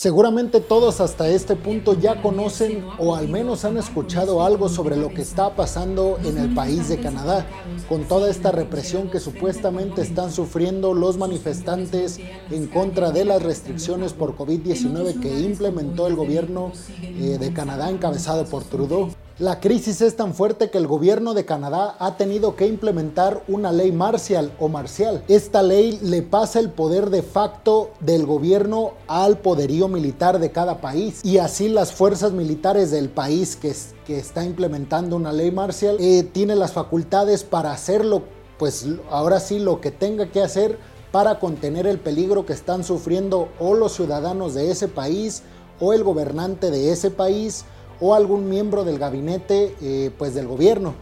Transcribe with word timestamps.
Seguramente 0.00 0.60
todos 0.60 1.02
hasta 1.02 1.28
este 1.28 1.56
punto 1.56 1.92
ya 1.92 2.22
conocen 2.22 2.86
o 2.98 3.16
al 3.16 3.28
menos 3.28 3.66
han 3.66 3.76
escuchado 3.76 4.42
algo 4.42 4.70
sobre 4.70 4.96
lo 4.96 5.10
que 5.10 5.20
está 5.20 5.54
pasando 5.54 6.18
en 6.24 6.38
el 6.38 6.54
país 6.54 6.88
de 6.88 7.00
Canadá, 7.00 7.46
con 7.86 8.04
toda 8.04 8.30
esta 8.30 8.50
represión 8.50 9.10
que 9.10 9.20
supuestamente 9.20 10.00
están 10.00 10.32
sufriendo 10.32 10.94
los 10.94 11.18
manifestantes 11.18 12.18
en 12.50 12.66
contra 12.68 13.10
de 13.10 13.26
las 13.26 13.42
restricciones 13.42 14.14
por 14.14 14.38
COVID-19 14.38 15.20
que 15.20 15.38
implementó 15.40 16.06
el 16.06 16.16
gobierno 16.16 16.72
eh, 17.02 17.36
de 17.38 17.52
Canadá 17.52 17.90
encabezado 17.90 18.46
por 18.46 18.64
Trudeau. 18.64 19.10
La 19.40 19.58
crisis 19.58 20.02
es 20.02 20.16
tan 20.16 20.34
fuerte 20.34 20.68
que 20.68 20.76
el 20.76 20.86
gobierno 20.86 21.32
de 21.32 21.46
Canadá 21.46 21.96
ha 21.98 22.18
tenido 22.18 22.56
que 22.56 22.66
implementar 22.66 23.42
una 23.48 23.72
ley 23.72 23.90
marcial 23.90 24.52
o 24.58 24.68
marcial. 24.68 25.24
Esta 25.28 25.62
ley 25.62 25.98
le 26.02 26.20
pasa 26.20 26.60
el 26.60 26.68
poder 26.68 27.08
de 27.08 27.22
facto 27.22 27.88
del 28.00 28.26
gobierno 28.26 28.92
al 29.06 29.38
poderío 29.38 29.88
militar 29.88 30.40
de 30.40 30.52
cada 30.52 30.82
país 30.82 31.24
y 31.24 31.38
así 31.38 31.70
las 31.70 31.90
fuerzas 31.90 32.32
militares 32.32 32.90
del 32.90 33.08
país 33.08 33.56
que, 33.56 33.74
está 34.14 34.44
implementando 34.44 35.16
una 35.16 35.32
ley 35.32 35.50
marcial 35.50 35.96
eh, 36.00 36.22
tiene 36.22 36.54
las 36.54 36.72
facultades 36.72 37.42
para 37.42 37.72
hacerlo, 37.72 38.24
pues 38.58 38.86
ahora 39.08 39.40
sí 39.40 39.58
lo 39.58 39.80
que 39.80 39.90
tenga 39.90 40.26
que 40.26 40.42
hacer 40.42 40.78
para 41.12 41.38
contener 41.38 41.86
el 41.86 41.98
peligro 41.98 42.44
que 42.44 42.52
están 42.52 42.84
sufriendo 42.84 43.48
o 43.58 43.72
los 43.72 43.92
ciudadanos 43.92 44.52
de 44.52 44.70
ese 44.70 44.86
país 44.86 45.44
o 45.80 45.94
el 45.94 46.04
gobernante 46.04 46.70
de 46.70 46.92
ese 46.92 47.10
país 47.10 47.64
o 48.00 48.14
algún 48.14 48.48
miembro 48.48 48.84
del 48.84 48.98
gabinete 48.98 49.74
eh, 49.82 50.10
pues 50.16 50.34
del 50.34 50.46
gobierno. 50.46 50.94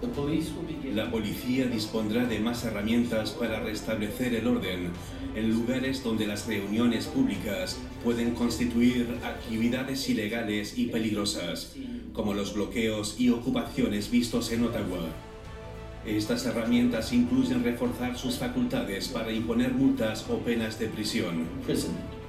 La 0.94 1.10
policía 1.10 1.66
dispondrá 1.66 2.24
de 2.24 2.40
más 2.40 2.64
herramientas 2.64 3.30
para 3.30 3.60
restablecer 3.60 4.34
el 4.34 4.46
orden 4.48 4.90
en 5.34 5.50
lugares 5.50 6.02
donde 6.02 6.26
las 6.26 6.46
reuniones 6.46 7.06
públicas 7.06 7.76
pueden 8.02 8.34
constituir 8.34 9.06
actividades 9.24 10.08
ilegales 10.08 10.76
y 10.76 10.86
peligrosas, 10.86 11.74
como 12.12 12.34
los 12.34 12.54
bloqueos 12.54 13.20
y 13.20 13.30
ocupaciones 13.30 14.10
vistos 14.10 14.50
en 14.50 14.64
Ottawa. 14.64 15.06
Estas 16.04 16.46
herramientas 16.46 17.12
incluyen 17.12 17.62
reforzar 17.62 18.16
sus 18.16 18.38
facultades 18.38 19.08
para 19.08 19.30
imponer 19.30 19.74
multas 19.74 20.24
o 20.30 20.38
penas 20.38 20.78
de 20.78 20.88
prisión. 20.88 21.46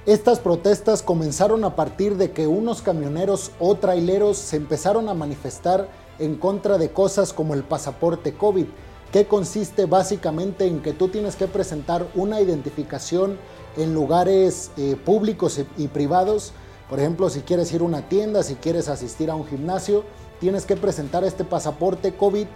Estas 0.06 0.38
protestas 0.38 1.02
comenzaron 1.02 1.62
a 1.62 1.76
partir 1.76 2.16
de 2.16 2.30
que 2.30 2.46
unos 2.46 2.80
camioneros 2.80 3.50
o 3.60 3.74
traileros 3.74 4.38
se 4.38 4.56
empezaron 4.56 5.10
a 5.10 5.14
manifestar 5.14 5.90
en 6.18 6.36
contra 6.36 6.78
de 6.78 6.90
cosas 6.90 7.34
como 7.34 7.52
el 7.52 7.64
pasaporte 7.64 8.32
COVID, 8.32 8.64
que 9.12 9.26
consiste 9.26 9.84
básicamente 9.84 10.66
en 10.66 10.80
que 10.80 10.94
tú 10.94 11.08
tienes 11.08 11.36
que 11.36 11.48
presentar 11.48 12.06
una 12.14 12.40
identificación 12.40 13.36
en 13.76 13.92
lugares 13.92 14.70
eh, 14.78 14.96
públicos 15.04 15.60
y 15.76 15.88
privados. 15.88 16.52
Por 16.88 16.98
ejemplo, 16.98 17.28
si 17.28 17.40
quieres 17.40 17.70
ir 17.74 17.82
a 17.82 17.84
una 17.84 18.08
tienda, 18.08 18.42
si 18.42 18.54
quieres 18.54 18.88
asistir 18.88 19.30
a 19.30 19.34
un 19.34 19.46
gimnasio, 19.46 20.04
tienes 20.40 20.64
que 20.64 20.76
presentar 20.76 21.24
este 21.24 21.44
pasaporte 21.44 22.14
COVID 22.14 22.46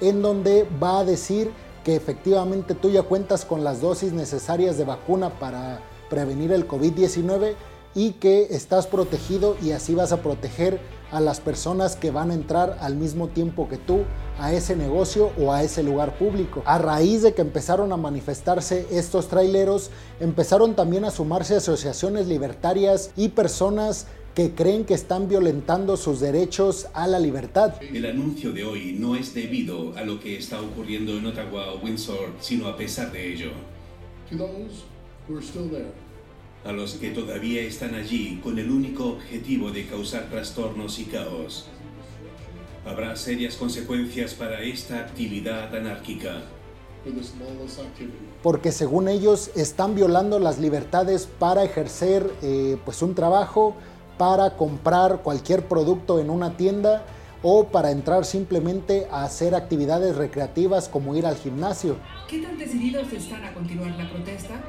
en 0.00 0.22
donde 0.22 0.66
va 0.82 1.00
a 1.00 1.04
decir 1.04 1.50
que 1.84 1.96
efectivamente 1.96 2.74
tú 2.74 2.88
ya 2.88 3.02
cuentas 3.02 3.44
con 3.44 3.62
las 3.62 3.82
dosis 3.82 4.14
necesarias 4.14 4.78
de 4.78 4.84
vacuna 4.84 5.38
para 5.38 5.82
prevenir 6.14 6.52
el 6.52 6.68
COVID-19 6.68 7.54
y 7.96 8.12
que 8.12 8.44
estás 8.50 8.86
protegido 8.86 9.56
y 9.60 9.72
así 9.72 9.96
vas 9.96 10.12
a 10.12 10.22
proteger 10.22 10.78
a 11.10 11.20
las 11.20 11.40
personas 11.40 11.96
que 11.96 12.12
van 12.12 12.30
a 12.30 12.34
entrar 12.34 12.78
al 12.80 12.94
mismo 12.94 13.26
tiempo 13.26 13.68
que 13.68 13.78
tú 13.78 14.02
a 14.38 14.52
ese 14.52 14.76
negocio 14.76 15.32
o 15.36 15.52
a 15.52 15.64
ese 15.64 15.82
lugar 15.82 16.16
público. 16.16 16.62
A 16.66 16.78
raíz 16.78 17.22
de 17.22 17.34
que 17.34 17.42
empezaron 17.42 17.92
a 17.92 17.96
manifestarse 17.96 18.86
estos 18.92 19.26
traileros, 19.26 19.90
empezaron 20.20 20.76
también 20.76 21.04
a 21.04 21.10
sumarse 21.10 21.56
asociaciones 21.56 22.28
libertarias 22.28 23.10
y 23.16 23.30
personas 23.30 24.06
que 24.36 24.54
creen 24.54 24.84
que 24.84 24.94
están 24.94 25.28
violentando 25.28 25.96
sus 25.96 26.20
derechos 26.20 26.86
a 26.94 27.08
la 27.08 27.18
libertad. 27.18 27.74
El 27.82 28.06
anuncio 28.06 28.52
de 28.52 28.64
hoy 28.64 28.96
no 29.00 29.16
es 29.16 29.34
debido 29.34 29.96
a 29.96 30.02
lo 30.02 30.20
que 30.20 30.38
está 30.38 30.60
ocurriendo 30.60 31.18
en 31.18 31.26
Ottawa 31.26 31.72
o 31.72 31.80
Windsor, 31.80 32.30
sino 32.40 32.68
a 32.68 32.76
pesar 32.76 33.10
de 33.10 33.32
ello. 33.32 33.50
A 36.64 36.72
los 36.72 36.94
que 36.94 37.10
todavía 37.10 37.60
están 37.60 37.94
allí 37.94 38.40
con 38.42 38.58
el 38.58 38.70
único 38.70 39.06
objetivo 39.08 39.70
de 39.70 39.86
causar 39.86 40.30
trastornos 40.30 40.98
y 40.98 41.04
caos. 41.04 41.66
Habrá 42.86 43.16
serias 43.16 43.56
consecuencias 43.56 44.32
para 44.32 44.62
esta 44.62 45.00
actividad 45.00 45.74
anárquica. 45.74 46.42
Porque 48.42 48.72
según 48.72 49.08
ellos 49.08 49.50
están 49.54 49.94
violando 49.94 50.38
las 50.38 50.58
libertades 50.58 51.28
para 51.38 51.64
ejercer 51.64 52.32
eh, 52.40 52.78
pues 52.82 53.02
un 53.02 53.14
trabajo, 53.14 53.76
para 54.16 54.56
comprar 54.56 55.20
cualquier 55.22 55.68
producto 55.68 56.18
en 56.18 56.30
una 56.30 56.56
tienda 56.56 57.04
o 57.42 57.66
para 57.68 57.90
entrar 57.90 58.24
simplemente 58.24 59.06
a 59.10 59.24
hacer 59.24 59.54
actividades 59.54 60.16
recreativas 60.16 60.88
como 60.88 61.14
ir 61.14 61.26
al 61.26 61.36
gimnasio. 61.36 61.96
¿Qué 62.26 62.38
tan 62.40 62.56
decididos 62.56 63.12
están 63.12 63.44
a 63.44 63.52
continuar 63.52 63.90
la 63.98 64.10
protesta? 64.10 64.62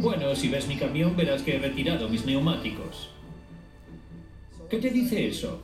Bueno, 0.00 0.32
si 0.36 0.48
ves 0.48 0.68
mi 0.68 0.76
camión 0.76 1.16
verás 1.16 1.42
que 1.42 1.56
he 1.56 1.58
retirado 1.58 2.08
mis 2.08 2.24
neumáticos. 2.24 3.10
¿Qué 4.70 4.78
te 4.78 4.90
dice 4.90 5.26
eso? 5.26 5.60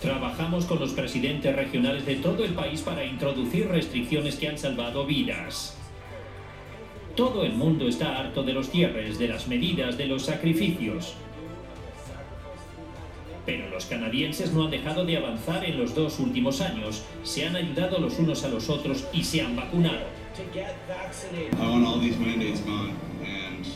Trabajamos 0.00 0.64
con 0.66 0.78
los 0.78 0.92
presidentes 0.92 1.54
regionales 1.56 2.06
de 2.06 2.16
todo 2.16 2.44
el 2.44 2.54
país 2.54 2.80
para 2.82 3.04
introducir 3.04 3.66
restricciones 3.66 4.36
que 4.36 4.46
han 4.46 4.56
salvado 4.56 5.04
vidas. 5.04 5.76
Todo 7.16 7.42
el 7.42 7.54
mundo 7.54 7.88
está 7.88 8.16
harto 8.16 8.44
de 8.44 8.52
los 8.52 8.70
cierres, 8.70 9.18
de 9.18 9.26
las 9.26 9.48
medidas, 9.48 9.98
de 9.98 10.06
los 10.06 10.22
sacrificios. 10.22 11.14
Pero 13.44 13.68
los 13.68 13.86
canadienses 13.86 14.52
no 14.52 14.66
han 14.66 14.70
dejado 14.70 15.04
de 15.04 15.16
avanzar 15.16 15.64
en 15.64 15.76
los 15.76 15.92
dos 15.96 16.20
últimos 16.20 16.60
años, 16.60 17.02
se 17.24 17.46
han 17.46 17.56
ayudado 17.56 17.98
los 17.98 18.16
unos 18.20 18.44
a 18.44 18.48
los 18.48 18.70
otros 18.70 19.08
y 19.12 19.24
se 19.24 19.42
han 19.42 19.56
vacunado. 19.56 20.21
To 20.34 20.42
get 20.44 20.74
vaccinated. 20.86 21.54
Oh, 21.58 21.64
I 21.64 21.70
want 21.70 21.86
all 21.86 21.98
these 21.98 22.16
mandates 22.18 22.60
gone, 22.60 22.96
and 23.24 23.66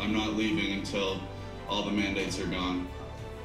I'm 0.00 0.12
not 0.12 0.34
leaving 0.34 0.72
until 0.72 1.18
all 1.68 1.82
the 1.82 1.90
mandates 1.90 2.38
are 2.38 2.46
gone. 2.46 2.86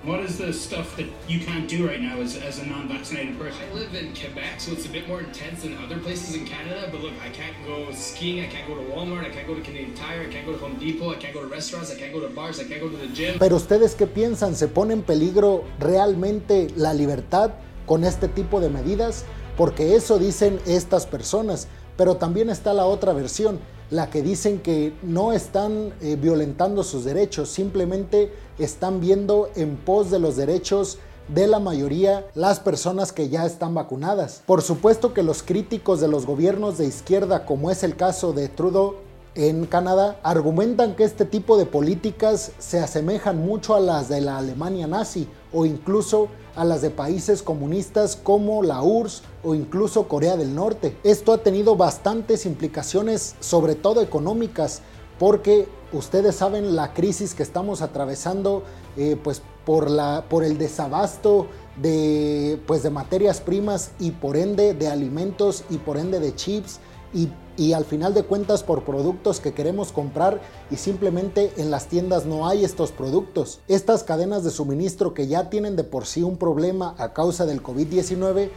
What 0.03 0.22
is 0.22 0.38
the 0.38 0.53
stuff 0.53 0.96
that 0.96 1.07
you 1.28 1.41
can't 1.41 1.68
do 1.68 1.85
right 1.85 2.00
now 2.00 2.22
as, 2.22 2.38
as 2.38 2.59
a 2.59 2.66
non-vaccinated 2.66 3.38
person? 3.38 3.59
I 3.69 3.74
live 3.74 3.94
in 3.96 4.13
Quebec, 4.16 4.62
so 4.62 4.72
it's 4.72 4.85
a 4.85 4.90
bit 4.90 5.09
more 5.09 5.19
intense 5.19 5.63
than 5.63 5.75
other 5.78 5.97
places 5.97 6.35
in 6.38 6.46
Canada. 6.46 6.88
But 6.90 7.02
look, 7.02 7.13
I 7.22 7.28
can't 7.30 7.56
go 7.66 7.91
skiing, 7.91 8.41
I 8.41 8.47
can't 8.47 8.66
go 8.66 8.75
to 8.75 8.81
Walmart, 8.81 9.25
I 9.25 9.30
can't 9.30 9.46
go 9.46 9.56
to 9.56 9.62
Canadian 9.62 9.94
Tire, 9.96 10.22
I 10.22 10.31
can't 10.31 10.46
go 10.46 10.53
to 10.53 10.57
Home 10.59 10.75
Depot, 10.80 11.12
I 11.12 11.16
can't 11.16 11.34
go 11.34 11.41
to 11.41 11.47
restaurants, 11.47 11.91
I 11.91 12.00
can't 12.00 12.13
go 12.13 12.22
to 12.22 12.30
bars, 12.30 12.62
I 12.62 12.63
can't 12.63 12.80
go 12.80 12.88
to 12.88 12.96
the 12.96 13.07
gym. 13.07 13.40
Pero 13.40 13.57
ustedes 13.57 13.94
qué 13.96 14.07
piensan? 14.07 14.56
¿Se 14.56 14.69
pone 14.69 14.94
en 14.94 15.01
peligro 15.01 15.66
realmente 15.80 16.68
la 16.78 16.94
libertad 16.94 17.51
con 17.86 18.06
este 18.06 18.30
tipo 18.30 18.62
de 18.62 18.69
medidas? 18.69 19.25
Porque 19.57 19.97
eso 19.97 20.18
dicen 20.18 20.59
estas 20.66 21.07
personas. 21.07 21.68
Pero 22.00 22.16
también 22.16 22.50
está 22.50 22.74
la 22.74 22.86
otra 22.86 23.12
versión, 23.12 23.60
la 23.92 24.10
que 24.10 24.22
dicen 24.22 24.60
que 24.60 24.94
no 25.04 25.34
están 25.34 25.92
eh, 26.00 26.16
violentando 26.16 26.82
sus 26.82 27.04
derechos, 27.04 27.50
simplemente 27.50 28.32
están 28.58 29.02
viendo 29.02 29.50
en 29.58 29.76
pos 29.76 30.10
de 30.10 30.18
los 30.18 30.38
derechos 30.38 30.98
de 31.28 31.46
la 31.48 31.60
mayoría 31.60 32.26
las 32.36 32.62
personas 32.62 33.12
que 33.12 33.28
ya 33.28 33.46
están 33.46 33.74
vacunadas. 33.74 34.44
Por 34.46 34.62
supuesto 34.62 35.14
que 35.14 35.24
los 35.24 35.44
críticos 35.44 36.00
de 36.00 36.08
los 36.08 36.26
gobiernos 36.26 36.78
de 36.78 36.86
izquierda, 36.86 37.46
como 37.46 37.70
es 37.70 37.84
el 37.84 37.98
caso 37.98 38.31
de 38.31 38.48
Trudeau, 38.48 38.96
en 39.36 39.66
Canadá 39.66 40.22
argumentan 40.24 40.96
que 40.96 41.04
este 41.04 41.26
tipo 41.26 41.58
de 41.58 41.66
políticas 41.66 42.54
se 42.60 42.80
asemejan 42.80 43.46
mucho 43.46 43.76
a 43.76 43.81
las 43.81 44.08
de 44.08 44.22
la 44.22 44.38
Alemania 44.38 44.88
nazi 44.88 45.28
o 45.52 45.66
incluso 45.66 46.30
a 46.59 46.66
las 46.66 46.81
de 46.81 46.90
países 46.90 47.42
comunistas 47.42 48.18
como 48.22 48.62
la 48.64 48.84
URSS 48.84 49.24
o 49.46 49.56
incluso 49.56 50.09
Corea 50.09 50.36
del 50.36 50.53
Norte. 50.53 50.97
Esto 51.06 51.31
ha 51.31 51.38
tenido 51.38 51.78
bastantes 51.78 52.46
implicaciones, 52.46 53.38
sobre 53.40 53.75
todo 53.75 54.02
económicas, 54.02 54.81
porque 55.18 55.69
ustedes 55.94 56.36
saben 56.36 56.75
la 56.75 56.94
crisis 56.94 57.34
que 57.34 57.44
estamos 57.44 57.81
atravesando 57.81 58.63
eh, 58.98 59.16
pues 59.24 59.42
por, 59.66 59.89
la, 59.89 60.25
por 60.28 60.44
el 60.44 60.57
desabasto 60.57 61.48
de, 61.81 62.60
pues 62.68 62.83
de 62.83 62.89
materias 62.89 63.39
primas 63.39 63.92
y 63.98 64.12
por 64.12 64.36
ende 64.36 64.74
de 64.74 64.89
alimentos 64.89 65.63
y 65.69 65.78
por 65.78 65.95
ende 65.95 66.19
de 66.19 66.36
chips 66.36 66.81
y, 67.13 67.30
y, 67.59 67.73
al 67.73 67.83
final 67.83 68.13
de 68.13 68.23
cuentas 68.23 68.63
por 68.63 68.83
productos 68.83 69.41
que 69.41 69.53
queremos 69.53 69.91
comprar 69.91 70.39
y 70.71 70.77
simplemente 70.77 71.51
en 71.57 71.69
las 71.69 71.88
tiendas 71.88 72.25
no 72.25 72.47
hay 72.47 72.63
estos 72.63 72.91
productos. 72.91 73.59
Estas 73.67 74.03
cadenas 74.03 74.45
de 74.45 74.50
suministro 74.50 75.13
que 75.13 75.27
ya 75.27 75.50
tienen 75.50 75.75
de 75.75 75.83
por 75.83 76.06
sí 76.06 76.23
un 76.23 76.38
problema 76.38 76.95
a 76.97 77.13
causa 77.13 77.45
del 77.45 77.61
COVID-19 77.61 78.50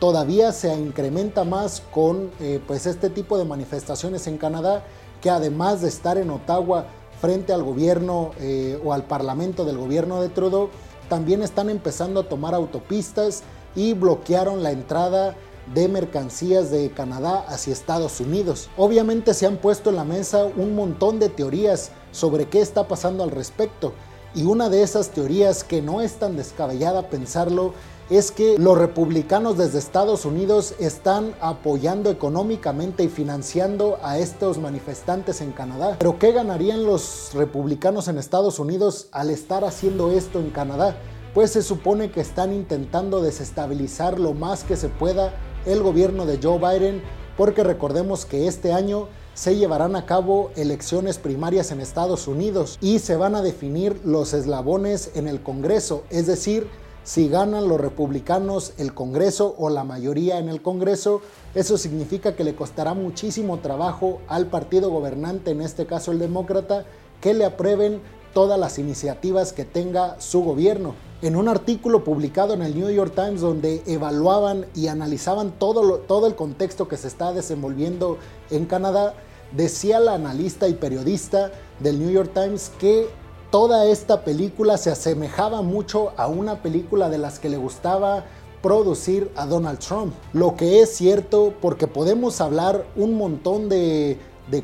todavía 0.00 0.52
se 0.52 0.74
incrementa 0.74 1.44
más 1.44 1.82
con 1.92 2.30
eh, 2.40 2.60
pues 2.66 2.86
este 2.86 3.10
tipo 3.10 3.38
de 3.38 3.44
manifestaciones 3.44 4.26
en 4.26 4.38
Canadá 4.38 4.84
que 5.20 5.30
además 5.30 5.80
de 5.80 5.88
estar 5.88 6.18
en 6.18 6.30
Ottawa 6.30 6.86
frente 7.20 7.52
al 7.52 7.62
gobierno 7.62 8.32
eh, 8.40 8.80
o 8.84 8.92
al 8.92 9.04
parlamento 9.04 9.64
del 9.64 9.78
gobierno 9.78 10.20
de 10.20 10.28
Trudeau, 10.28 10.70
también 11.08 11.42
están 11.42 11.70
empezando 11.70 12.20
a 12.20 12.28
tomar 12.28 12.54
autopistas 12.54 13.42
y 13.74 13.94
bloquearon 13.94 14.62
la 14.62 14.72
entrada 14.72 15.36
de 15.74 15.88
mercancías 15.88 16.70
de 16.70 16.90
Canadá 16.90 17.44
hacia 17.48 17.72
Estados 17.72 18.20
Unidos. 18.20 18.68
Obviamente 18.76 19.34
se 19.34 19.46
han 19.46 19.56
puesto 19.58 19.90
en 19.90 19.96
la 19.96 20.04
mesa 20.04 20.44
un 20.44 20.74
montón 20.74 21.18
de 21.18 21.28
teorías 21.28 21.90
sobre 22.12 22.48
qué 22.48 22.60
está 22.60 22.88
pasando 22.88 23.22
al 23.22 23.30
respecto. 23.30 23.92
Y 24.34 24.44
una 24.44 24.68
de 24.68 24.82
esas 24.82 25.10
teorías 25.10 25.64
que 25.64 25.82
no 25.82 26.00
es 26.00 26.14
tan 26.14 26.36
descabellada 26.36 27.08
pensarlo 27.08 27.72
es 28.10 28.30
que 28.30 28.56
los 28.58 28.78
republicanos 28.78 29.58
desde 29.58 29.78
Estados 29.78 30.24
Unidos 30.24 30.74
están 30.78 31.34
apoyando 31.40 32.10
económicamente 32.10 33.04
y 33.04 33.08
financiando 33.08 33.98
a 34.02 34.18
estos 34.18 34.58
manifestantes 34.58 35.40
en 35.42 35.52
Canadá. 35.52 35.96
Pero 35.98 36.18
¿qué 36.18 36.32
ganarían 36.32 36.84
los 36.84 37.32
republicanos 37.34 38.08
en 38.08 38.16
Estados 38.16 38.58
Unidos 38.58 39.08
al 39.12 39.28
estar 39.30 39.64
haciendo 39.64 40.10
esto 40.10 40.40
en 40.40 40.50
Canadá? 40.50 40.96
Pues 41.34 41.50
se 41.50 41.62
supone 41.62 42.10
que 42.10 42.20
están 42.20 42.54
intentando 42.54 43.20
desestabilizar 43.20 44.18
lo 44.18 44.32
más 44.32 44.64
que 44.64 44.76
se 44.76 44.88
pueda 44.88 45.34
el 45.66 45.82
gobierno 45.82 46.26
de 46.26 46.38
Joe 46.42 46.58
Biden 46.58 47.02
porque 47.36 47.62
recordemos 47.62 48.24
que 48.24 48.48
este 48.48 48.72
año 48.72 49.08
se 49.34 49.56
llevarán 49.56 49.94
a 49.94 50.04
cabo 50.04 50.50
elecciones 50.56 51.18
primarias 51.18 51.70
en 51.70 51.80
Estados 51.80 52.26
Unidos 52.26 52.76
y 52.80 52.98
se 52.98 53.16
van 53.16 53.36
a 53.36 53.42
definir 53.42 54.00
los 54.04 54.34
eslabones 54.34 55.12
en 55.14 55.28
el 55.28 55.42
Congreso, 55.42 56.02
es 56.10 56.26
decir, 56.26 56.66
si 57.04 57.28
ganan 57.28 57.68
los 57.68 57.80
republicanos 57.80 58.74
el 58.76 58.92
Congreso 58.92 59.54
o 59.56 59.70
la 59.70 59.84
mayoría 59.84 60.40
en 60.40 60.48
el 60.48 60.60
Congreso, 60.60 61.22
eso 61.54 61.78
significa 61.78 62.36
que 62.36 62.44
le 62.44 62.54
costará 62.54 62.92
muchísimo 62.92 63.60
trabajo 63.60 64.20
al 64.28 64.48
partido 64.48 64.90
gobernante, 64.90 65.52
en 65.52 65.62
este 65.62 65.86
caso 65.86 66.12
el 66.12 66.18
demócrata, 66.18 66.84
que 67.22 67.32
le 67.32 67.46
aprueben 67.46 68.02
todas 68.34 68.58
las 68.58 68.78
iniciativas 68.78 69.54
que 69.54 69.64
tenga 69.64 70.20
su 70.20 70.42
gobierno. 70.42 70.94
En 71.20 71.34
un 71.34 71.48
artículo 71.48 72.04
publicado 72.04 72.54
en 72.54 72.62
el 72.62 72.78
New 72.78 72.90
York 72.90 73.12
Times 73.12 73.40
donde 73.40 73.82
evaluaban 73.86 74.66
y 74.76 74.86
analizaban 74.86 75.50
todo, 75.58 75.98
todo 75.98 76.28
el 76.28 76.36
contexto 76.36 76.86
que 76.86 76.96
se 76.96 77.08
está 77.08 77.32
desenvolviendo 77.32 78.18
en 78.50 78.66
Canadá, 78.66 79.14
decía 79.50 79.98
la 79.98 80.14
analista 80.14 80.68
y 80.68 80.74
periodista 80.74 81.50
del 81.80 81.98
New 81.98 82.10
York 82.10 82.30
Times 82.34 82.70
que 82.78 83.08
toda 83.50 83.86
esta 83.86 84.22
película 84.22 84.76
se 84.76 84.90
asemejaba 84.90 85.62
mucho 85.62 86.12
a 86.16 86.28
una 86.28 86.62
película 86.62 87.08
de 87.08 87.18
las 87.18 87.40
que 87.40 87.48
le 87.48 87.56
gustaba 87.56 88.24
producir 88.62 89.30
a 89.34 89.46
Donald 89.46 89.78
Trump. 89.80 90.14
Lo 90.32 90.54
que 90.54 90.82
es 90.82 90.94
cierto 90.94 91.54
porque 91.60 91.88
podemos 91.88 92.40
hablar 92.40 92.86
un 92.94 93.14
montón 93.14 93.68
de, 93.68 94.18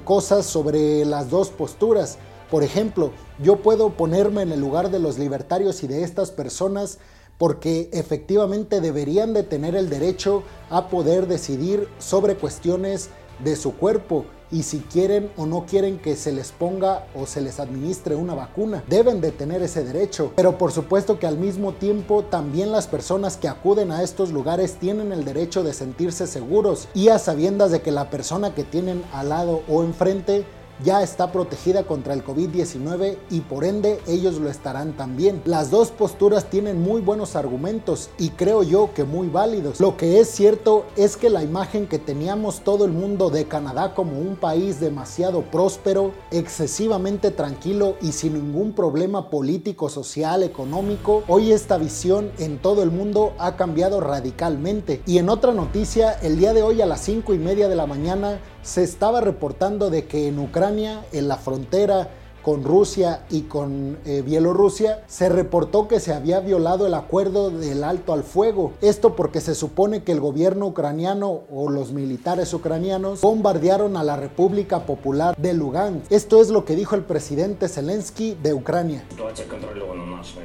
cosas 0.05 0.47
sobre 0.47 1.05
las 1.05 1.31
dos 1.31 1.51
posturas. 1.51 2.19
Por 2.55 2.63
ejemplo, 2.63 3.11
yo 3.43 3.57
puedo 3.57 3.91
ponerme 3.97 4.43
en 4.43 4.53
el 4.53 4.61
lugar 4.61 4.93
de 4.93 5.01
los 5.01 5.19
libertarios 5.19 5.83
y 5.83 5.89
de 5.89 6.05
estas 6.05 6.31
personas 6.31 6.99
porque 7.37 7.91
efectivamente 7.93 8.81
deberían 8.81 9.35
de 9.35 9.43
tener 9.43 9.75
el 9.75 9.91
derecho 9.91 10.45
a 10.71 10.89
poder 10.89 11.27
decidir 11.27 11.89
sobre 11.99 12.37
cuestiones 12.37 13.11
de 13.43 13.57
su 13.57 13.75
cuerpo 13.75 14.27
y 14.53 14.63
si 14.63 14.79
quieren 14.79 15.33
o 15.37 15.47
no 15.47 15.67
quieren 15.67 15.99
que 15.99 16.15
se 16.15 16.31
les 16.31 16.53
ponga 16.53 17.09
o 17.17 17.27
se 17.27 17.41
les 17.41 17.59
administre 17.59 18.15
una 18.15 18.37
vacuna. 18.37 18.85
Deben 18.89 19.21
de 19.21 19.33
tener 19.33 19.61
ese 19.61 19.83
derecho. 19.83 20.33
Pero 20.37 20.57
por 20.57 20.71
supuesto 20.71 21.19
que 21.19 21.27
al 21.27 21.39
mismo 21.39 21.73
tiempo 21.73 22.23
también 22.23 22.71
las 22.71 22.87
personas 22.87 23.37
que 23.37 23.49
acuden 23.49 23.91
a 23.91 24.05
estos 24.05 24.31
lugares 24.31 24.75
tienen 24.75 25.11
el 25.11 25.25
derecho 25.25 25.65
de 25.65 25.75
sentirse 25.75 26.29
seguros 26.29 26.87
y 26.95 27.09
a 27.09 27.19
sabiendas 27.19 27.73
de 27.73 27.83
que 27.83 27.91
la 27.91 28.11
persona 28.11 28.55
que 28.55 28.63
tienen 28.63 29.03
al 29.13 29.31
lado 29.31 29.63
o 29.69 29.83
enfrente 29.83 30.45
ya 30.83 31.03
está 31.03 31.31
protegida 31.33 31.85
contra 31.85 32.15
el 32.15 32.25
COVID-19 32.25 33.19
y 33.31 33.41
por 33.41 33.65
ende 33.65 34.01
ellos 34.07 34.39
lo 34.39 34.51
estarán 34.51 34.97
también. 34.97 35.43
Las 35.45 35.71
dos 35.71 35.91
posturas 35.91 36.51
tienen 36.51 36.83
muy 36.83 37.01
buenos 37.01 37.37
argumentos 37.37 38.11
y 38.19 38.31
creo 38.31 38.63
yo 38.63 38.91
que 38.95 39.05
muy 39.05 39.29
válidos. 39.29 39.81
Lo 39.81 39.97
que 39.97 40.21
es 40.21 40.29
cierto 40.29 40.87
es 40.97 41.17
que 41.17 41.31
la 41.31 41.43
imagen 41.43 41.87
que 41.87 41.99
teníamos 41.99 42.61
todo 42.61 42.85
el 42.85 42.93
mundo 42.93 43.31
de 43.31 43.47
Canadá 43.47 43.95
como 43.95 44.19
un 44.19 44.37
país 44.37 44.81
demasiado 44.81 45.43
próspero, 45.43 46.13
excesivamente 46.31 47.31
tranquilo 47.31 47.97
y 48.01 48.13
sin 48.13 48.35
ningún 48.35 48.73
problema 48.73 49.31
político, 49.31 49.89
social, 49.89 50.43
económico, 50.43 51.25
hoy 51.29 51.53
esta 51.53 51.79
visión 51.79 52.33
en 52.39 52.59
todo 52.59 52.83
el 52.83 52.91
mundo 52.91 53.35
ha 53.39 53.57
cambiado 53.57 54.01
radicalmente. 54.01 55.03
Y 55.07 55.19
en 55.19 55.29
otra 55.29 55.53
noticia, 55.53 56.13
el 56.13 56.39
día 56.39 56.53
de 56.53 56.63
hoy 56.63 56.81
a 56.81 56.87
las 56.87 57.01
5 57.01 57.35
y 57.35 57.39
media 57.39 57.69
de 57.69 57.77
la 57.77 57.87
mañana, 57.87 58.41
se 58.65 58.83
estaba 58.83 59.21
reportando 59.21 59.91
de 59.91 60.07
que 60.07 60.27
en 60.27 60.39
Ucrania, 60.39 61.05
en 61.13 61.29
la 61.29 61.37
frontera 61.37 62.09
con 62.43 62.63
Rusia 62.63 63.25
y 63.31 63.43
con 63.43 63.99
eh, 64.05 64.23
Bielorrusia, 64.23 65.03
se 65.07 65.31
reportó 65.31 65.89
que 65.89 65.99
se 65.99 66.13
había 66.13 66.41
violado 66.41 66.87
el 66.87 66.93
acuerdo 66.93 67.51
del 67.51 67.83
alto 67.83 68.13
al 68.13 68.23
fuego. 68.23 68.75
Esto 68.83 69.17
porque 69.17 69.41
se 69.41 69.55
supone 69.55 70.03
que 70.03 70.13
el 70.13 70.21
gobierno 70.21 70.67
ucraniano 70.67 71.43
o 71.51 71.71
los 71.71 71.93
militares 71.93 72.53
ucranianos 72.53 73.23
bombardearon 73.23 73.97
a 73.97 74.05
la 74.05 74.17
República 74.17 74.85
Popular 74.85 75.35
de 75.39 75.55
Lugansk. 75.55 76.13
Esto 76.13 76.43
es 76.43 76.51
lo 76.51 76.67
que 76.67 76.77
dijo 76.77 76.95
el 76.97 77.05
presidente 77.05 77.69
Zelensky 77.69 78.37
de 78.43 78.53
Ucrania. 78.53 79.05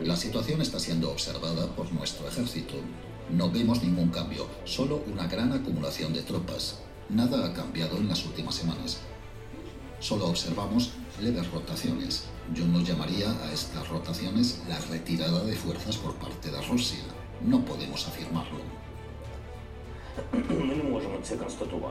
La 0.03 0.15
situación 0.15 0.61
está 0.61 0.79
siendo 0.79 1.11
observada 1.11 1.67
por 1.75 1.91
nuestro 1.91 2.27
ejército. 2.27 2.75
No 3.29 3.51
vemos 3.51 3.83
ningún 3.83 4.09
cambio, 4.09 4.45
solo 4.63 5.01
una 5.11 5.27
gran 5.27 5.51
acumulación 5.51 6.13
de 6.13 6.21
tropas. 6.21 6.79
Nada 7.09 7.43
ha 7.43 7.53
cambiado 7.53 7.97
en 7.97 8.07
las 8.07 8.23
últimas 8.23 8.53
semanas. 8.53 8.99
Solo 9.99 10.27
observamos 10.27 10.91
leves 11.19 11.51
rotaciones. 11.51 12.25
Yo 12.53 12.65
no 12.65 12.81
llamaría 12.81 13.31
a 13.43 13.51
estas 13.51 13.87
rotaciones 13.89 14.61
la 14.69 14.79
retirada 14.79 15.43
de 15.43 15.55
fuerzas 15.55 15.97
por 15.97 16.13
parte 16.15 16.51
de 16.51 16.61
Rusia. 16.61 16.99
No 17.41 17.65
podemos 17.65 18.07
afirmarlo. 18.07 18.59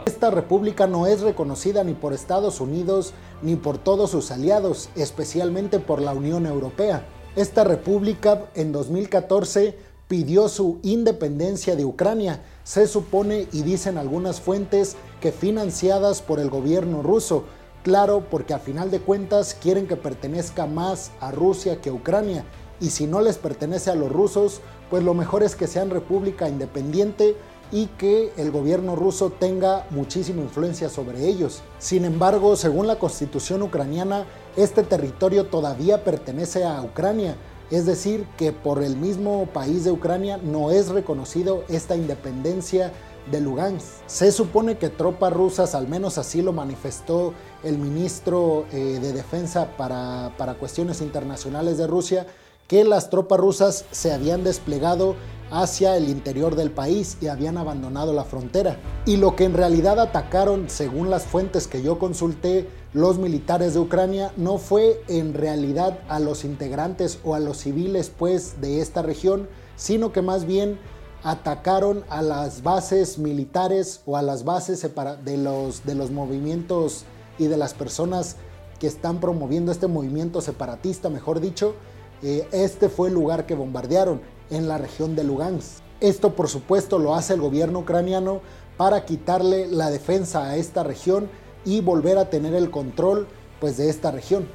Esta 0.06 0.31
república 0.31 0.87
no 0.87 1.06
es 1.06 1.20
reconocida 1.20 1.82
ni 1.82 1.94
por 1.94 2.12
Estados 2.12 2.61
Unidos 2.61 3.12
ni 3.43 3.56
por 3.56 3.79
todos 3.79 4.11
sus 4.11 4.31
aliados, 4.31 4.88
especialmente 4.94 5.81
por 5.81 6.00
la 6.00 6.12
Unión 6.12 6.47
Europea. 6.47 7.06
Esta 7.37 7.65
república 7.65 8.50
en 8.55 8.73
2014 8.73 9.79
pidió 10.08 10.49
su 10.49 10.78
independencia 10.82 11.76
de 11.76 11.84
Ucrania. 11.84 12.40
Se 12.64 12.87
supone 12.87 13.46
y 13.52 13.62
dicen 13.62 13.99
algunas 13.99 14.40
fuentes 14.40 14.96
que 15.20 15.32
financiadas 15.32 16.22
por 16.22 16.40
el 16.40 16.50
gobierno 16.50 17.02
ruso. 17.02 17.44
Claro, 17.82 18.25
porque 18.28 18.55
a 18.55 18.58
final 18.58 18.90
de 18.90 19.00
cuentas 19.00 19.55
quieren 19.55 19.87
que 19.87 19.96
pertenezca 19.96 20.66
más 20.66 21.12
a 21.20 21.31
Rusia 21.31 21.81
que 21.81 21.90
a 21.90 21.93
Ucrania. 21.93 22.44
Y 22.81 22.90
si 22.90 23.06
no 23.06 23.20
les 23.20 23.37
pertenece 23.38 23.90
a 23.90 23.94
los 23.94 24.10
rusos, 24.10 24.60
pues 24.90 25.02
lo 25.02 25.14
mejor 25.14 25.43
es 25.43 25.55
que 25.55 25.66
sean 25.66 25.90
república 25.90 26.49
independiente 26.49 27.37
y 27.70 27.87
que 27.99 28.32
el 28.37 28.50
gobierno 28.50 28.96
ruso 28.96 29.31
tenga 29.31 29.87
muchísima 29.90 30.43
influencia 30.43 30.88
sobre 30.88 31.26
ellos. 31.26 31.60
Sin 31.78 32.05
embargo, 32.05 32.56
según 32.56 32.87
la 32.87 32.99
constitución 32.99 33.62
ucraniana, 33.62 34.26
este 34.56 34.82
territorio 34.82 35.46
todavía 35.46 36.02
pertenece 36.02 36.64
a 36.64 36.82
Ucrania, 36.82 37.37
es 37.70 37.87
decir, 37.87 38.27
que 38.37 38.53
por 38.53 38.82
el 38.82 38.96
mismo 38.96 39.46
país 39.53 39.84
de 39.84 39.91
Ucrania 39.91 40.39
no 40.39 40.70
es 40.70 40.89
reconocido 40.89 41.65
esta 41.69 41.96
independencia 41.96 42.93
de 43.31 43.41
Lugansk. 43.41 43.87
Se 44.06 44.32
supone 44.32 44.79
que 44.79 44.89
tropas 44.89 45.32
rusas, 45.32 45.75
al 45.75 45.87
menos 45.87 46.19
así 46.19 46.41
lo 46.41 46.53
manifestó 46.53 47.34
el 47.63 47.79
ministro 47.79 48.65
eh, 48.72 48.98
de 49.01 49.13
Defensa 49.13 49.77
para, 49.77 50.32
para 50.39 50.55
cuestiones 50.55 51.03
internacionales 51.03 51.77
de 51.77 51.87
Rusia, 51.87 52.27
que 52.67 52.84
las 52.84 53.10
tropas 53.10 53.41
rusas 53.41 53.84
se 53.91 54.13
habían 54.13 54.44
desplegado 54.44 55.17
hacia 55.51 55.96
el 55.96 56.08
interior 56.08 56.56
del 56.56 56.70
país 56.70 57.17
y 57.20 57.29
habían 57.29 57.56
abandonado 57.56 58.13
la 58.13 58.25
frontera. 58.25 58.79
Y 59.06 59.17
lo 59.17 59.37
que 59.37 59.44
en 59.44 59.55
realidad 59.55 59.98
atacaron, 59.98 60.69
según 60.69 61.10
las 61.10 61.25
fuentes 61.25 61.67
que 61.67 61.82
yo 61.82 61.98
consulté, 61.98 62.69
los 62.95 63.19
militares 63.19 63.75
de 63.75 63.81
Ucrania 63.81 64.33
no 64.37 64.57
fue 64.57 65.03
en 65.09 65.35
realidad 65.35 65.99
a 66.09 66.21
los 66.21 66.45
integrantes 66.45 67.19
o 67.23 67.35
a 67.35 67.41
los 67.41 67.59
civiles 67.59 68.11
pues 68.17 68.61
de 68.61 68.81
esta 68.81 69.03
región, 69.03 69.49
sino 69.77 70.11
que 70.13 70.23
más 70.23 70.47
bien 70.47 70.79
atacaron 71.23 72.05
a 72.09 72.23
las 72.23 72.63
bases 72.63 73.19
militares 73.19 74.01
o 74.07 74.17
a 74.17 74.23
las 74.23 74.45
bases 74.45 74.89
de 75.25 75.37
los, 75.37 75.85
de 75.85 75.95
los 75.95 76.11
movimientos 76.11 77.05
y 77.39 77.47
de 77.47 77.57
las 77.57 77.75
personas 77.75 78.37
que 78.79 78.87
están 78.87 79.21
promoviendo 79.21 79.71
este 79.73 79.87
movimiento 79.87 80.41
separatista, 80.41 81.11
mejor 81.11 81.41
dicho, 81.41 81.75
eh, 82.23 82.49
este 82.53 82.89
fue 82.89 83.09
el 83.09 83.15
lugar 83.15 83.45
que 83.45 83.55
bombardearon 83.55 84.21
en 84.51 84.67
la 84.67 84.79
región 84.79 85.15
de 85.15 85.25
Lugansk. 85.25 85.83
Esto 86.01 86.35
por 86.35 86.49
supuesto 86.49 86.99
lo 86.99 87.15
hace 87.15 87.35
el 87.35 87.41
gobierno 87.41 87.81
ucraniano 87.81 88.41
para 88.77 89.05
quitarle 89.05 89.67
la 89.67 89.91
defensa 89.91 90.45
a 90.45 90.57
esta 90.57 90.85
región 90.85 91.29
y 91.65 91.81
volver 91.81 92.19
a 92.19 92.31
tener 92.31 92.55
el 92.55 92.70
control 92.70 93.27
pues 93.60 93.77
de 93.77 93.88
esta 93.88 94.10
región. 94.10 94.46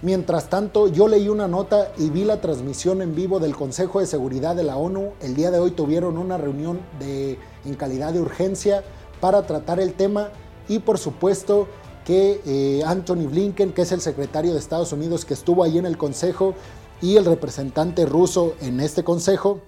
Mientras 0.00 0.48
tanto, 0.48 0.86
yo 0.86 1.08
leí 1.08 1.28
una 1.28 1.48
nota 1.48 1.92
y 1.98 2.10
vi 2.10 2.24
la 2.24 2.40
transmisión 2.40 3.02
en 3.02 3.14
vivo 3.14 3.40
del 3.40 3.56
Consejo 3.56 4.00
de 4.00 4.06
Seguridad 4.06 4.54
de 4.54 4.62
la 4.62 4.76
ONU. 4.76 5.12
El 5.20 5.34
día 5.34 5.50
de 5.50 5.58
hoy 5.58 5.72
tuvieron 5.72 6.18
una 6.18 6.38
reunión 6.38 6.80
de, 7.00 7.38
en 7.64 7.74
calidad 7.74 8.12
de 8.12 8.20
urgencia 8.20 8.84
para 9.20 9.46
tratar 9.46 9.80
el 9.80 9.94
tema 9.94 10.28
y 10.68 10.78
por 10.78 10.98
supuesto 10.98 11.66
que 12.04 12.40
eh, 12.46 12.82
Anthony 12.86 13.26
Blinken, 13.28 13.72
que 13.72 13.82
es 13.82 13.92
el 13.92 14.00
secretario 14.00 14.52
de 14.52 14.58
Estados 14.58 14.92
Unidos 14.92 15.24
que 15.24 15.34
estuvo 15.34 15.64
ahí 15.64 15.78
en 15.78 15.86
el 15.86 15.98
Consejo, 15.98 16.54
y 17.00 17.16
el 17.16 17.24
representante 17.24 18.06
ruso 18.06 18.54
en 18.60 18.80
este 18.80 19.04
consejo, 19.04 19.60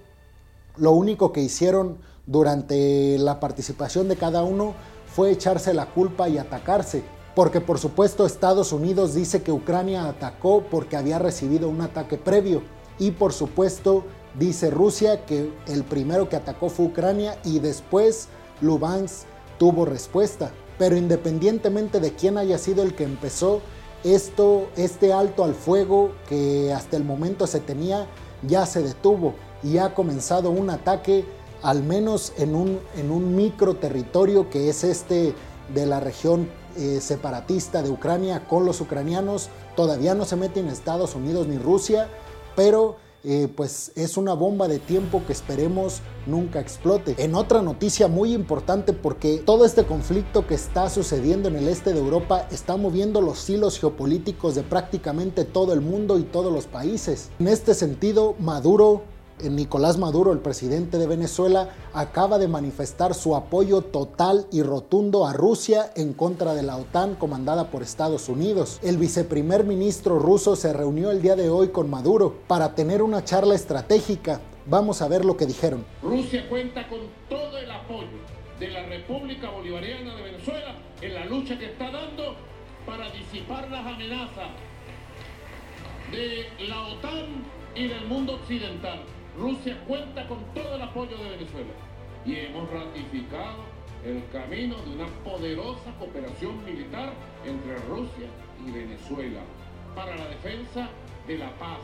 lo 0.77 0.91
único 0.91 1.31
que 1.31 1.41
hicieron 1.41 1.97
durante 2.25 3.17
la 3.17 3.39
participación 3.39 4.07
de 4.07 4.15
cada 4.15 4.43
uno 4.43 4.73
fue 5.15 5.31
echarse 5.31 5.73
la 5.73 5.87
culpa 5.87 6.29
y 6.29 6.37
atacarse. 6.37 7.03
porque 7.33 7.61
por 7.61 7.79
supuesto 7.79 8.25
Estados 8.25 8.73
Unidos 8.73 9.13
dice 9.13 9.41
que 9.41 9.53
Ucrania 9.53 10.05
atacó 10.09 10.63
porque 10.69 10.97
había 10.97 11.17
recibido 11.17 11.69
un 11.69 11.79
ataque 11.79 12.17
previo 12.17 12.61
y 12.99 13.11
por 13.11 13.31
supuesto 13.31 14.03
dice 14.37 14.69
Rusia 14.69 15.25
que 15.25 15.49
el 15.67 15.85
primero 15.85 16.27
que 16.27 16.35
atacó 16.35 16.69
fue 16.69 16.87
Ucrania 16.87 17.37
y 17.45 17.59
después 17.59 18.27
Lubansk 18.59 19.25
tuvo 19.57 19.85
respuesta. 19.85 20.51
Pero 20.77 20.97
independientemente 20.97 21.99
de 21.99 22.13
quién 22.13 22.37
haya 22.37 22.57
sido 22.57 22.83
el 22.83 22.95
que 22.95 23.03
empezó, 23.03 23.61
esto, 24.03 24.67
este 24.75 25.13
alto 25.13 25.43
al 25.43 25.53
fuego 25.53 26.11
que 26.27 26.73
hasta 26.73 26.97
el 26.97 27.03
momento 27.03 27.47
se 27.47 27.59
tenía 27.59 28.07
ya 28.47 28.65
se 28.65 28.81
detuvo 28.81 29.35
y 29.63 29.77
ha 29.77 29.93
comenzado 29.93 30.49
un 30.49 30.69
ataque 30.69 31.25
al 31.63 31.83
menos 31.83 32.33
en 32.37 32.55
un, 32.55 32.79
en 32.97 33.11
un 33.11 33.35
micro 33.35 33.75
territorio 33.75 34.49
que 34.49 34.69
es 34.69 34.83
este 34.83 35.33
de 35.73 35.85
la 35.85 35.99
región 35.99 36.49
eh, 36.77 36.99
separatista 37.01 37.83
de 37.83 37.89
Ucrania 37.89 38.47
con 38.47 38.65
los 38.65 38.81
ucranianos. 38.81 39.49
Todavía 39.75 40.15
no 40.15 40.25
se 40.25 40.35
meten 40.35 40.67
Estados 40.67 41.15
Unidos 41.15 41.47
ni 41.47 41.57
Rusia, 41.57 42.09
pero 42.55 42.95
eh, 43.23 43.47
pues 43.55 43.91
es 43.95 44.17
una 44.17 44.33
bomba 44.33 44.67
de 44.67 44.79
tiempo 44.79 45.21
que 45.27 45.33
esperemos 45.33 46.01
nunca 46.25 46.59
explote. 46.59 47.15
En 47.19 47.35
otra 47.35 47.61
noticia 47.61 48.07
muy 48.07 48.33
importante 48.33 48.93
porque 48.93 49.43
todo 49.45 49.63
este 49.63 49.85
conflicto 49.85 50.47
que 50.47 50.55
está 50.55 50.89
sucediendo 50.89 51.47
en 51.47 51.55
el 51.55 51.67
este 51.67 51.93
de 51.93 51.99
Europa 51.99 52.47
está 52.51 52.77
moviendo 52.77 53.21
los 53.21 53.47
hilos 53.47 53.79
geopolíticos 53.79 54.55
de 54.55 54.63
prácticamente 54.63 55.45
todo 55.45 55.73
el 55.73 55.81
mundo 55.81 56.17
y 56.17 56.23
todos 56.23 56.51
los 56.51 56.65
países. 56.65 57.29
En 57.39 57.47
este 57.47 57.75
sentido, 57.75 58.35
Maduro 58.39 59.03
Nicolás 59.49 59.97
Maduro, 59.97 60.31
el 60.31 60.39
presidente 60.39 60.97
de 60.97 61.07
Venezuela, 61.07 61.69
acaba 61.93 62.37
de 62.37 62.47
manifestar 62.47 63.13
su 63.13 63.35
apoyo 63.35 63.81
total 63.81 64.45
y 64.51 64.61
rotundo 64.61 65.25
a 65.25 65.33
Rusia 65.33 65.91
en 65.95 66.13
contra 66.13 66.53
de 66.53 66.63
la 66.63 66.77
OTAN 66.77 67.15
comandada 67.15 67.71
por 67.71 67.81
Estados 67.81 68.29
Unidos. 68.29 68.79
El 68.83 68.97
viceprimer 68.97 69.63
ministro 69.63 70.19
ruso 70.19 70.55
se 70.55 70.73
reunió 70.73 71.11
el 71.11 71.21
día 71.21 71.35
de 71.35 71.49
hoy 71.49 71.69
con 71.69 71.89
Maduro 71.89 72.35
para 72.47 72.75
tener 72.75 73.01
una 73.01 73.23
charla 73.23 73.55
estratégica. 73.55 74.41
Vamos 74.65 75.01
a 75.01 75.07
ver 75.07 75.25
lo 75.25 75.37
que 75.37 75.45
dijeron. 75.45 75.83
Rusia 76.03 76.47
cuenta 76.49 76.87
con 76.87 76.99
todo 77.29 77.57
el 77.57 77.71
apoyo 77.71 78.07
de 78.59 78.67
la 78.67 78.85
República 78.85 79.49
Bolivariana 79.49 80.15
de 80.15 80.21
Venezuela 80.21 80.75
en 81.01 81.13
la 81.13 81.25
lucha 81.25 81.57
que 81.57 81.65
está 81.65 81.89
dando 81.89 82.35
para 82.85 83.09
disipar 83.11 83.69
las 83.71 83.85
amenazas 83.85 84.49
de 86.11 86.67
la 86.67 86.87
OTAN 86.87 87.43
y 87.75 87.87
del 87.87 88.05
mundo 88.05 88.35
occidental. 88.35 88.99
Rusia 89.37 89.77
cuenta 89.87 90.27
con 90.27 90.39
todo 90.53 90.75
el 90.75 90.81
apoyo 90.81 91.17
de 91.17 91.29
Venezuela 91.31 91.73
y 92.25 92.35
hemos 92.35 92.69
ratificado 92.69 93.63
el 94.05 94.23
camino 94.31 94.75
de 94.83 94.95
una 94.95 95.07
poderosa 95.23 95.91
cooperación 95.99 96.63
militar 96.65 97.13
entre 97.45 97.77
Rusia 97.87 98.27
y 98.65 98.71
Venezuela 98.71 99.41
para 99.95 100.15
la 100.15 100.27
defensa 100.27 100.89
de 101.27 101.37
la 101.37 101.49
paz, 101.57 101.79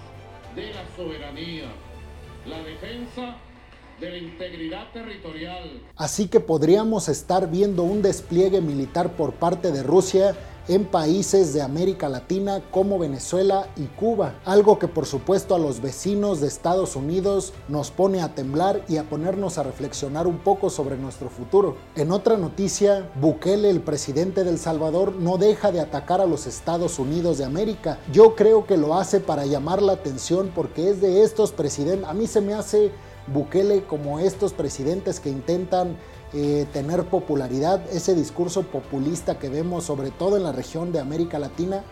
de 0.55 0.73
la 0.73 0.83
soberanía, 0.95 1.67
la 2.45 2.61
defensa 2.63 3.37
de 3.99 4.09
la 4.09 4.17
integridad 4.17 4.91
territorial. 4.91 5.81
Así 5.95 6.27
que 6.27 6.39
podríamos 6.39 7.09
estar 7.09 7.49
viendo 7.49 7.83
un 7.83 8.01
despliegue 8.01 8.61
militar 8.61 9.13
por 9.13 9.33
parte 9.33 9.71
de 9.71 9.83
Rusia 9.83 10.35
en 10.67 10.85
países 10.85 11.53
de 11.53 11.61
América 11.61 12.09
Latina 12.09 12.61
como 12.71 12.99
Venezuela 12.99 13.67
y 13.77 13.85
Cuba, 13.85 14.35
algo 14.45 14.79
que 14.79 14.87
por 14.87 15.05
supuesto 15.05 15.55
a 15.55 15.59
los 15.59 15.81
vecinos 15.81 16.41
de 16.41 16.47
Estados 16.47 16.95
Unidos 16.95 17.53
nos 17.67 17.91
pone 17.91 18.21
a 18.21 18.35
temblar 18.35 18.83
y 18.89 18.97
a 18.97 19.03
ponernos 19.03 19.57
a 19.57 19.63
reflexionar 19.63 20.27
un 20.27 20.39
poco 20.39 20.69
sobre 20.69 20.97
nuestro 20.97 21.29
futuro. 21.29 21.77
En 21.95 22.11
otra 22.11 22.37
noticia, 22.37 23.09
Bukele, 23.19 23.69
el 23.69 23.81
presidente 23.81 24.43
del 24.43 24.59
Salvador, 24.59 25.13
no 25.13 25.37
deja 25.37 25.71
de 25.71 25.79
atacar 25.79 26.19
a 26.19 26.25
los 26.25 26.47
Estados 26.47 26.99
Unidos 26.99 27.37
de 27.37 27.45
América. 27.45 27.99
Yo 28.11 28.35
creo 28.35 28.65
que 28.65 28.77
lo 28.77 28.95
hace 28.95 29.19
para 29.19 29.45
llamar 29.45 29.81
la 29.81 29.93
atención 29.93 30.51
porque 30.53 30.89
es 30.89 31.01
de 31.01 31.23
estos 31.23 31.51
presidentes, 31.51 32.07
a 32.09 32.13
mí 32.13 32.27
se 32.27 32.41
me 32.41 32.53
hace 32.53 32.91
Bukele 33.27 33.83
como 33.83 34.19
estos 34.19 34.53
presidentes 34.53 35.19
que 35.19 35.29
intentan 35.29 35.97
eh, 36.33 36.65
tener 36.73 37.05
popularidad, 37.05 37.81
ese 37.91 38.13
discurso 38.15 38.63
populista 38.63 39.39
que 39.39 39.49
vemos 39.49 39.85
sobre 39.85 40.11
todo 40.11 40.37
en 40.37 40.43
la 40.43 40.51
región 40.51 40.91
de 40.91 40.99
América 40.99 41.39
Latina, 41.39 41.83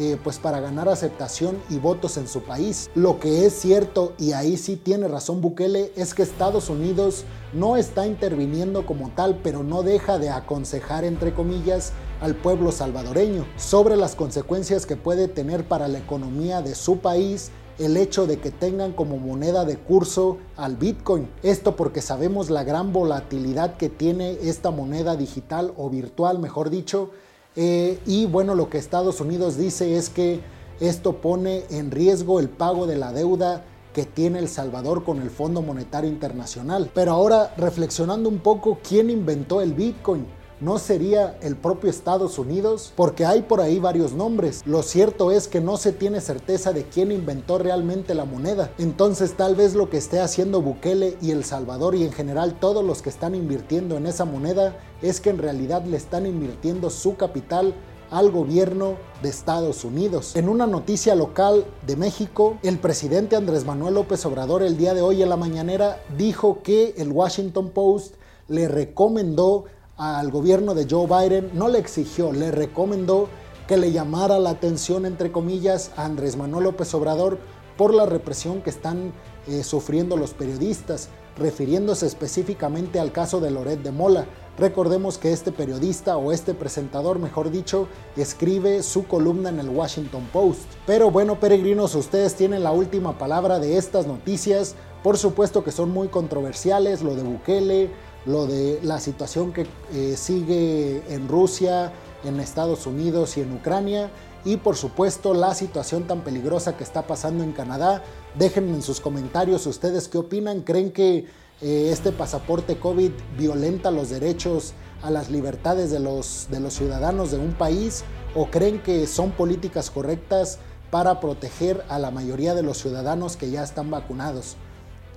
eh, 0.00 0.16
pues 0.22 0.38
para 0.38 0.60
ganar 0.60 0.88
aceptación 0.88 1.60
y 1.70 1.78
votos 1.78 2.18
en 2.18 2.28
su 2.28 2.42
país. 2.42 2.88
Lo 2.94 3.18
que 3.18 3.46
es 3.46 3.52
cierto, 3.52 4.12
y 4.16 4.30
ahí 4.30 4.56
sí 4.56 4.76
tiene 4.76 5.08
razón 5.08 5.40
Bukele, 5.40 5.90
es 5.96 6.14
que 6.14 6.22
Estados 6.22 6.70
Unidos 6.70 7.24
no 7.52 7.76
está 7.76 8.06
interviniendo 8.06 8.86
como 8.86 9.10
tal, 9.10 9.40
pero 9.42 9.64
no 9.64 9.82
deja 9.82 10.18
de 10.18 10.30
aconsejar, 10.30 11.04
entre 11.04 11.34
comillas, 11.34 11.92
al 12.20 12.36
pueblo 12.36 12.70
salvadoreño 12.70 13.44
sobre 13.56 13.96
las 13.96 14.14
consecuencias 14.14 14.86
que 14.86 14.94
puede 14.94 15.26
tener 15.26 15.66
para 15.66 15.88
la 15.88 15.98
economía 15.98 16.62
de 16.62 16.76
su 16.76 16.98
país 16.98 17.50
el 17.78 17.96
hecho 17.96 18.26
de 18.26 18.38
que 18.40 18.50
tengan 18.50 18.92
como 18.92 19.18
moneda 19.18 19.64
de 19.64 19.76
curso 19.76 20.38
al 20.56 20.76
Bitcoin. 20.76 21.28
Esto 21.42 21.76
porque 21.76 22.00
sabemos 22.00 22.50
la 22.50 22.64
gran 22.64 22.92
volatilidad 22.92 23.76
que 23.76 23.88
tiene 23.88 24.32
esta 24.42 24.70
moneda 24.70 25.16
digital 25.16 25.72
o 25.76 25.88
virtual, 25.88 26.38
mejor 26.38 26.70
dicho. 26.70 27.10
Eh, 27.56 27.98
y 28.06 28.26
bueno, 28.26 28.54
lo 28.54 28.68
que 28.68 28.78
Estados 28.78 29.20
Unidos 29.20 29.56
dice 29.56 29.96
es 29.96 30.10
que 30.10 30.40
esto 30.80 31.20
pone 31.20 31.64
en 31.70 31.90
riesgo 31.90 32.40
el 32.40 32.48
pago 32.48 32.86
de 32.86 32.96
la 32.96 33.12
deuda 33.12 33.64
que 33.92 34.04
tiene 34.04 34.38
El 34.38 34.48
Salvador 34.48 35.02
con 35.02 35.20
el 35.20 35.30
Fondo 35.30 35.62
Monetario 35.62 36.10
Internacional. 36.10 36.90
Pero 36.94 37.12
ahora, 37.12 37.54
reflexionando 37.56 38.28
un 38.28 38.38
poco, 38.38 38.78
¿quién 38.86 39.10
inventó 39.10 39.60
el 39.60 39.72
Bitcoin? 39.72 40.26
¿No 40.60 40.78
sería 40.80 41.38
el 41.40 41.54
propio 41.54 41.88
Estados 41.88 42.36
Unidos? 42.36 42.92
Porque 42.96 43.24
hay 43.24 43.42
por 43.42 43.60
ahí 43.60 43.78
varios 43.78 44.12
nombres. 44.12 44.62
Lo 44.66 44.82
cierto 44.82 45.30
es 45.30 45.46
que 45.46 45.60
no 45.60 45.76
se 45.76 45.92
tiene 45.92 46.20
certeza 46.20 46.72
de 46.72 46.82
quién 46.82 47.12
inventó 47.12 47.58
realmente 47.58 48.12
la 48.12 48.24
moneda. 48.24 48.72
Entonces 48.76 49.34
tal 49.34 49.54
vez 49.54 49.76
lo 49.76 49.88
que 49.88 49.98
esté 49.98 50.18
haciendo 50.18 50.60
Bukele 50.60 51.16
y 51.22 51.30
El 51.30 51.44
Salvador 51.44 51.94
y 51.94 52.02
en 52.02 52.10
general 52.10 52.58
todos 52.58 52.84
los 52.84 53.02
que 53.02 53.08
están 53.08 53.36
invirtiendo 53.36 53.96
en 53.96 54.06
esa 54.06 54.24
moneda 54.24 54.76
es 55.00 55.20
que 55.20 55.30
en 55.30 55.38
realidad 55.38 55.84
le 55.84 55.96
están 55.96 56.26
invirtiendo 56.26 56.90
su 56.90 57.14
capital 57.16 57.72
al 58.10 58.32
gobierno 58.32 58.96
de 59.22 59.28
Estados 59.28 59.84
Unidos. 59.84 60.34
En 60.34 60.48
una 60.48 60.66
noticia 60.66 61.14
local 61.14 61.66
de 61.86 61.94
México, 61.94 62.58
el 62.64 62.80
presidente 62.80 63.36
Andrés 63.36 63.64
Manuel 63.64 63.94
López 63.94 64.26
Obrador 64.26 64.64
el 64.64 64.76
día 64.76 64.94
de 64.94 65.02
hoy 65.02 65.22
en 65.22 65.28
la 65.28 65.36
mañanera 65.36 66.02
dijo 66.16 66.64
que 66.64 66.94
el 66.96 67.12
Washington 67.12 67.70
Post 67.70 68.16
le 68.48 68.66
recomendó 68.66 69.66
al 69.98 70.30
gobierno 70.30 70.74
de 70.74 70.86
Joe 70.88 71.06
Biden, 71.06 71.50
no 71.54 71.68
le 71.68 71.80
exigió, 71.80 72.32
le 72.32 72.52
recomendó 72.52 73.28
que 73.66 73.76
le 73.76 73.92
llamara 73.92 74.38
la 74.38 74.50
atención, 74.50 75.04
entre 75.04 75.32
comillas, 75.32 75.90
a 75.96 76.04
Andrés 76.04 76.36
Manuel 76.36 76.64
López 76.64 76.94
Obrador 76.94 77.38
por 77.76 77.92
la 77.92 78.06
represión 78.06 78.62
que 78.62 78.70
están 78.70 79.12
eh, 79.48 79.62
sufriendo 79.64 80.16
los 80.16 80.34
periodistas, 80.34 81.08
refiriéndose 81.36 82.06
específicamente 82.06 83.00
al 83.00 83.12
caso 83.12 83.40
de 83.40 83.50
Loret 83.50 83.82
de 83.82 83.90
Mola. 83.90 84.26
Recordemos 84.56 85.18
que 85.18 85.32
este 85.32 85.52
periodista 85.52 86.16
o 86.16 86.32
este 86.32 86.54
presentador, 86.54 87.18
mejor 87.18 87.50
dicho, 87.50 87.88
escribe 88.16 88.82
su 88.82 89.06
columna 89.06 89.50
en 89.50 89.58
el 89.58 89.68
Washington 89.68 90.28
Post. 90.32 90.62
Pero 90.86 91.10
bueno, 91.10 91.38
peregrinos, 91.38 91.94
ustedes 91.94 92.34
tienen 92.34 92.62
la 92.62 92.72
última 92.72 93.18
palabra 93.18 93.58
de 93.58 93.76
estas 93.76 94.06
noticias. 94.06 94.74
Por 95.02 95.16
supuesto 95.16 95.62
que 95.62 95.70
son 95.70 95.90
muy 95.90 96.08
controversiales, 96.08 97.02
lo 97.02 97.14
de 97.14 97.22
Bukele, 97.22 97.90
lo 98.26 98.46
de 98.46 98.80
la 98.82 99.00
situación 99.00 99.52
que 99.52 99.66
eh, 99.92 100.14
sigue 100.16 101.02
en 101.08 101.28
Rusia, 101.28 101.92
en 102.24 102.40
Estados 102.40 102.86
Unidos 102.86 103.36
y 103.36 103.42
en 103.42 103.52
Ucrania 103.52 104.10
y 104.44 104.56
por 104.56 104.76
supuesto 104.76 105.34
la 105.34 105.54
situación 105.54 106.04
tan 106.04 106.22
peligrosa 106.22 106.76
que 106.76 106.84
está 106.84 107.06
pasando 107.06 107.44
en 107.44 107.52
Canadá. 107.52 108.02
Déjenme 108.36 108.74
en 108.74 108.82
sus 108.82 109.00
comentarios 109.00 109.66
ustedes 109.66 110.08
qué 110.08 110.18
opinan. 110.18 110.62
¿Creen 110.62 110.92
que 110.92 111.26
eh, 111.60 111.90
este 111.92 112.12
pasaporte 112.12 112.78
COVID 112.78 113.10
violenta 113.36 113.90
los 113.90 114.10
derechos 114.10 114.74
a 115.02 115.10
las 115.10 115.30
libertades 115.30 115.90
de 115.90 116.00
los, 116.00 116.48
de 116.50 116.60
los 116.60 116.74
ciudadanos 116.74 117.30
de 117.30 117.38
un 117.38 117.52
país? 117.52 118.04
¿O 118.34 118.46
creen 118.46 118.80
que 118.82 119.06
son 119.06 119.32
políticas 119.32 119.90
correctas 119.90 120.58
para 120.90 121.20
proteger 121.20 121.84
a 121.88 121.98
la 121.98 122.10
mayoría 122.10 122.54
de 122.54 122.62
los 122.62 122.78
ciudadanos 122.78 123.36
que 123.36 123.50
ya 123.50 123.62
están 123.62 123.90
vacunados? 123.90 124.56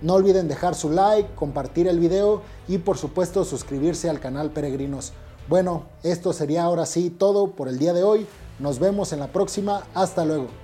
No 0.02 0.14
olviden 0.14 0.48
dejar 0.48 0.76
su 0.76 0.90
like, 0.90 1.36
compartir 1.36 1.88
el 1.88 2.00
video 2.00 2.42
y 2.68 2.80
por 2.80 2.98
supuesto 2.98 3.46
suscribirse 3.46 4.10
al 4.10 4.20
canal 4.20 4.52
Peregrinos. 4.52 5.14
Bueno, 5.48 5.84
esto 6.04 6.34
sería 6.34 6.64
ahora 6.64 6.86
sí 6.86 7.10
todo 7.10 7.52
por 7.52 7.68
el 7.68 7.78
día 7.78 7.94
de 7.94 8.04
hoy. 8.04 8.26
Nos 8.60 8.80
vemos 8.80 9.14
en 9.14 9.20
la 9.20 9.28
próxima. 9.28 9.84
Hasta 9.94 10.26
luego. 10.26 10.61